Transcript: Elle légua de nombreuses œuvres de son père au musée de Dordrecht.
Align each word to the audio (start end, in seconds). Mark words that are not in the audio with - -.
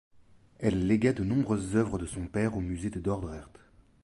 Elle 0.57 0.87
légua 0.87 1.13
de 1.13 1.23
nombreuses 1.23 1.75
œuvres 1.75 1.99
de 1.99 2.07
son 2.07 2.25
père 2.25 2.57
au 2.57 2.59
musée 2.59 2.89
de 2.89 2.99
Dordrecht. 2.99 3.59